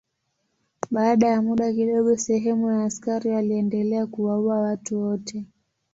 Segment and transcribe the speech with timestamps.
[0.91, 5.45] Baada ya muda kidogo sehemu ya askari waliendelea kuwaua watu wote.